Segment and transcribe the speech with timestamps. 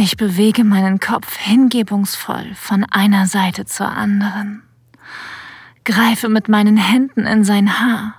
[0.00, 4.62] Ich bewege meinen Kopf hingebungsvoll von einer Seite zur anderen,
[5.84, 8.14] greife mit meinen Händen in sein Haar,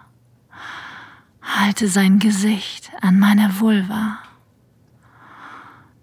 [1.41, 4.17] halte sein Gesicht an meiner Vulva.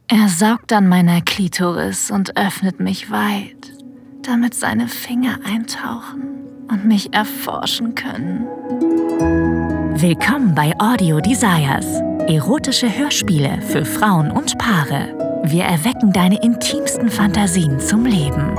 [0.08, 3.74] Er saugt an meiner Klitoris und öffnet mich weit,
[4.22, 6.22] damit seine Finger eintauchen
[6.68, 8.46] und mich erforschen können.
[10.00, 12.00] Willkommen bei Audio Desires.
[12.28, 15.25] Erotische Hörspiele für Frauen und Paare.
[15.48, 18.56] Wir erwecken deine intimsten Fantasien zum Leben.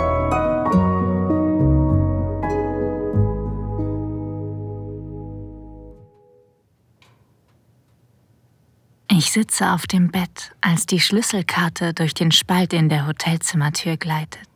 [9.12, 14.48] Ich sitze auf dem Bett, als die Schlüsselkarte durch den Spalt in der Hotelzimmertür gleitet.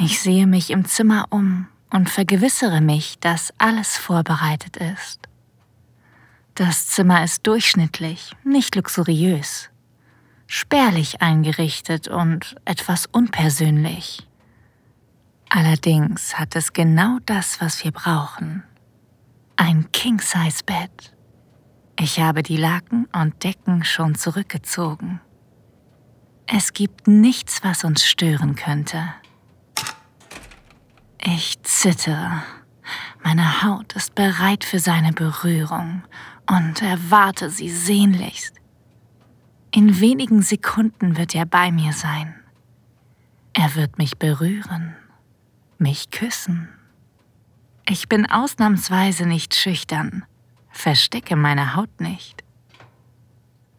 [0.00, 5.27] Ich sehe mich im Zimmer um und vergewissere mich, dass alles vorbereitet ist.
[6.58, 9.70] Das Zimmer ist durchschnittlich, nicht luxuriös,
[10.48, 14.26] spärlich eingerichtet und etwas unpersönlich.
[15.50, 18.64] Allerdings hat es genau das, was wir brauchen.
[19.54, 21.14] Ein King-Size-Bett.
[21.96, 25.20] Ich habe die Laken und Decken schon zurückgezogen.
[26.48, 29.04] Es gibt nichts, was uns stören könnte.
[31.22, 32.42] Ich zittere.
[33.22, 36.02] Meine Haut ist bereit für seine Berührung
[36.48, 38.54] und erwarte sie sehnlichst.
[39.70, 42.34] In wenigen Sekunden wird er bei mir sein.
[43.52, 44.96] Er wird mich berühren,
[45.78, 46.68] mich küssen.
[47.86, 50.24] Ich bin ausnahmsweise nicht schüchtern,
[50.70, 52.44] verstecke meine Haut nicht.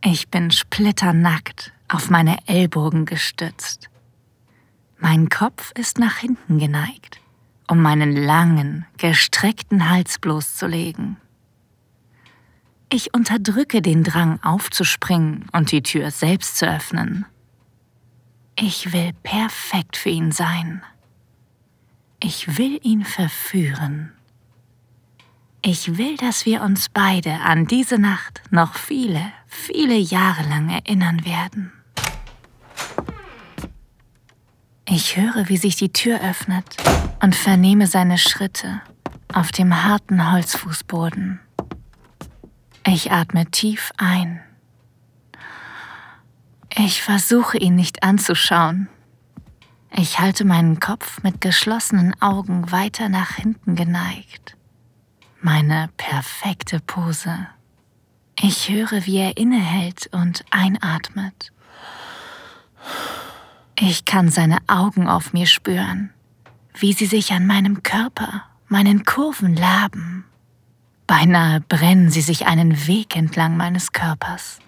[0.04, 3.90] Ich bin splitternackt, auf meine Ellbogen gestützt.
[5.00, 7.20] Mein Kopf ist nach hinten geneigt,
[7.68, 11.18] um meinen langen, gestreckten Hals bloßzulegen.
[12.92, 17.26] Ich unterdrücke den Drang aufzuspringen und die Tür selbst zu öffnen.
[18.56, 20.82] Ich will perfekt für ihn sein.
[22.20, 24.12] Ich will ihn verführen.
[25.62, 31.24] Ich will, dass wir uns beide an diese Nacht noch viele, viele Jahre lang erinnern
[31.26, 31.72] werden.
[34.88, 36.78] Ich höre, wie sich die Tür öffnet
[37.22, 38.82] und vernehme seine Schritte
[39.32, 41.40] auf dem harten Holzfußboden.
[42.86, 44.42] Ich atme tief ein.
[46.76, 48.88] Ich versuche ihn nicht anzuschauen.
[49.92, 54.56] Ich halte meinen Kopf mit geschlossenen Augen weiter nach hinten geneigt.
[55.42, 57.48] Meine perfekte Pose.
[58.40, 61.52] Ich höre, wie er innehält und einatmet.
[63.78, 66.14] Ich kann seine Augen auf mir spüren,
[66.78, 70.26] wie sie sich an meinem Körper, meinen Kurven laben.
[71.10, 74.60] Beinahe brennen sie sich einen Weg entlang meines Körpers.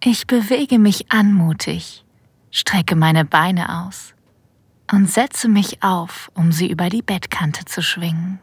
[0.00, 2.04] Ich bewege mich anmutig,
[2.52, 4.14] strecke meine Beine aus
[4.92, 8.38] und setze mich auf, um sie über die Bettkante zu schwingen.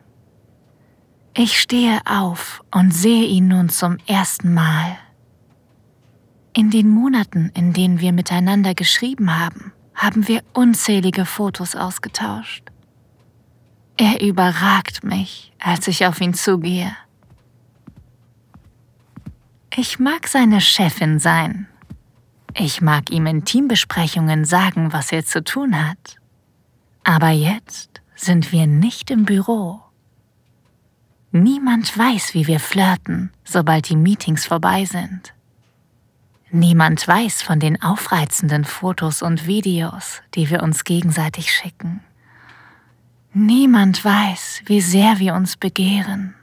[1.33, 4.97] Ich stehe auf und sehe ihn nun zum ersten Mal.
[6.51, 12.68] In den Monaten, in denen wir miteinander geschrieben haben, haben wir unzählige Fotos ausgetauscht.
[14.01, 16.95] Er überragt mich, als ich auf ihn zugehe.
[19.75, 21.67] Ich mag seine Chefin sein.
[22.53, 26.15] Ich mag ihm in Teambesprechungen sagen, was er zu tun hat.
[27.03, 29.81] Aber jetzt sind wir nicht im Büro.
[31.33, 35.33] Niemand weiß, wie wir flirten, sobald die Meetings vorbei sind.
[36.51, 41.99] Niemand weiß von den aufreizenden Fotos und Videos, die wir uns gegenseitig schicken.
[43.33, 46.33] Niemand weiß, wie sehr wir uns begehren.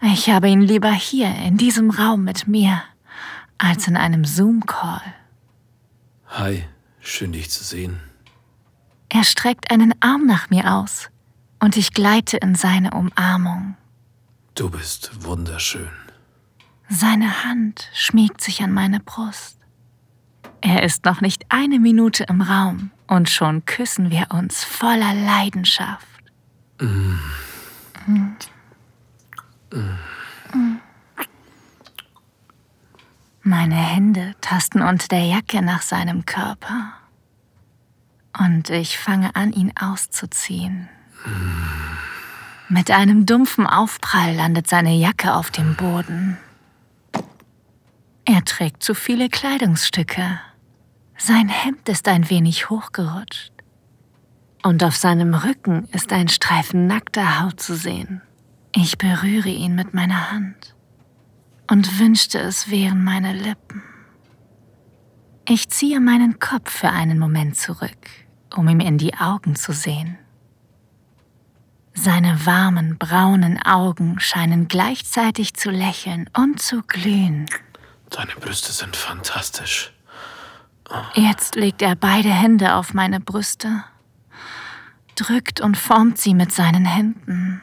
[0.00, 2.82] Ich habe ihn lieber hier in diesem Raum mit mir
[3.56, 5.02] als in einem Zoom-Call.
[6.26, 6.64] Hi,
[7.00, 8.00] schön dich zu sehen.
[9.08, 11.08] Er streckt einen Arm nach mir aus
[11.60, 13.76] und ich gleite in seine Umarmung.
[14.56, 15.90] Du bist wunderschön.
[16.88, 19.61] Seine Hand schmiegt sich an meine Brust.
[20.62, 26.06] Er ist noch nicht eine Minute im Raum und schon küssen wir uns voller Leidenschaft.
[26.80, 27.16] Mm.
[28.06, 28.36] Mm.
[33.42, 36.92] Meine Hände tasten unter der Jacke nach seinem Körper.
[38.38, 40.88] Und ich fange an, ihn auszuziehen.
[42.68, 46.38] Mit einem dumpfen Aufprall landet seine Jacke auf dem Boden.
[48.24, 50.40] Er trägt zu viele Kleidungsstücke.
[51.24, 53.52] Sein Hemd ist ein wenig hochgerutscht.
[54.64, 58.22] Und auf seinem Rücken ist ein Streifen nackter Haut zu sehen.
[58.74, 60.74] Ich berühre ihn mit meiner Hand.
[61.70, 63.84] und wünschte, es wären meine Lippen.
[65.48, 68.10] Ich ziehe meinen Kopf für einen Moment zurück,
[68.56, 70.18] um ihm in die Augen zu sehen.
[71.94, 77.46] Seine warmen, braunen Augen scheinen gleichzeitig zu lächeln und zu glühen.
[78.10, 79.92] Deine Brüste sind fantastisch.
[81.14, 83.84] Jetzt legt er beide Hände auf meine Brüste,
[85.14, 87.62] drückt und formt sie mit seinen Händen.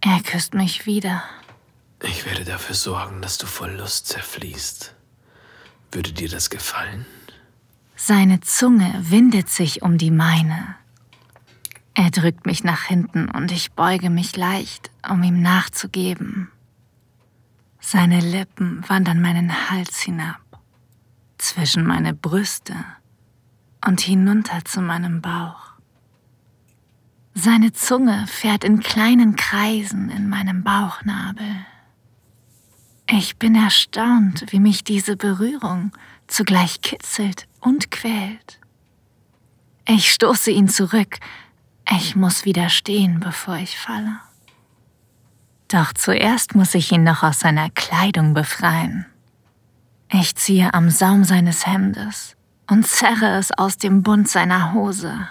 [0.00, 1.22] Er küsst mich wieder.
[2.02, 4.94] Ich werde dafür sorgen, dass du vor Lust zerfließt.
[5.92, 7.06] Würde dir das gefallen?
[7.94, 10.74] Seine Zunge windet sich um die meine.
[11.94, 16.50] Er drückt mich nach hinten und ich beuge mich leicht, um ihm nachzugeben.
[17.78, 20.41] Seine Lippen wandern meinen Hals hinab,
[21.42, 22.74] zwischen meine Brüste
[23.84, 25.72] und hinunter zu meinem Bauch.
[27.34, 31.66] Seine Zunge fährt in kleinen Kreisen in meinem Bauchnabel.
[33.08, 35.92] Ich bin erstaunt, wie mich diese Berührung
[36.28, 38.60] zugleich kitzelt und quält.
[39.86, 41.18] Ich stoße ihn zurück.
[41.90, 44.20] Ich muss widerstehen, bevor ich falle.
[45.68, 49.06] Doch zuerst muss ich ihn noch aus seiner Kleidung befreien.
[50.14, 52.36] Ich ziehe am Saum seines Hemdes
[52.68, 55.26] und zerre es aus dem Bund seiner Hose.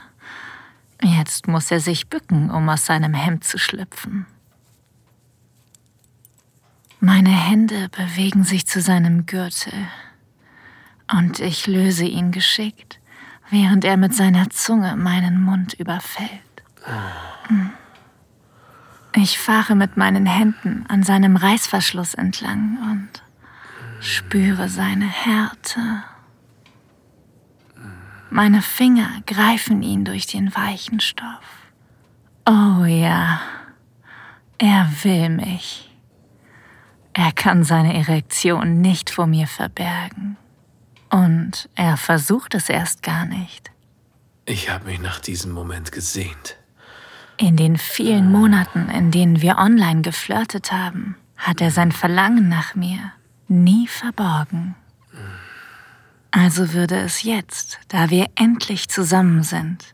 [1.03, 4.25] Jetzt muss er sich bücken, um aus seinem Hemd zu schlüpfen.
[6.99, 9.73] Meine Hände bewegen sich zu seinem Gürtel
[11.11, 12.99] und ich löse ihn geschickt,
[13.51, 16.29] während er mit seiner Zunge meinen Mund überfällt.
[19.15, 23.23] Ich fahre mit meinen Händen an seinem Reißverschluss entlang und
[24.01, 26.03] spüre seine Härte.
[28.29, 31.67] Meine Finger greifen ihn durch den weichen Stoff.
[32.45, 33.41] Oh ja,
[34.57, 35.89] er will mich.
[37.13, 40.37] Er kann seine Erektion nicht vor mir verbergen.
[41.09, 43.69] Und er versucht es erst gar nicht.
[44.45, 46.55] Ich habe mich nach diesem Moment gesehnt.
[47.37, 52.75] In den vielen Monaten, in denen wir online geflirtet haben, hat er sein Verlangen nach
[52.75, 53.11] mir
[53.51, 54.75] nie verborgen.
[56.31, 59.93] Also würde es jetzt, da wir endlich zusammen sind,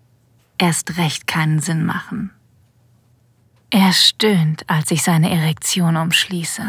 [0.59, 2.31] erst recht keinen Sinn machen,
[3.69, 6.63] er stöhnt, als ich seine Erektion umschließe.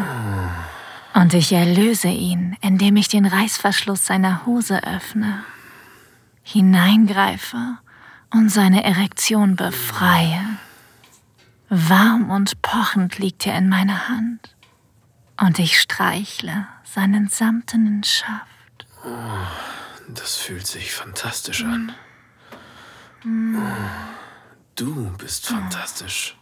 [1.15, 5.45] Und ich erlöse ihn, indem ich den Reißverschluss seiner Hose öffne,
[6.43, 7.79] hineingreife
[8.31, 10.41] und seine Erektion befreie.
[11.69, 14.57] Warm und pochend liegt er in meiner Hand
[15.41, 18.87] und ich streichle seinen samtenen Schaft.
[20.09, 21.93] Das fühlt sich fantastisch an.
[24.75, 26.37] Du bist fantastisch.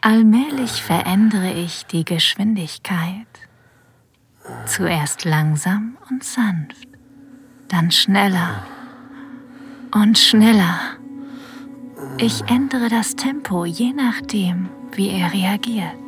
[0.00, 3.26] Allmählich verändere ich die Geschwindigkeit.
[4.66, 6.88] Zuerst langsam und sanft,
[7.68, 8.66] dann schneller
[9.92, 10.78] und schneller.
[12.18, 16.07] Ich ändere das Tempo je nachdem, wie er reagiert.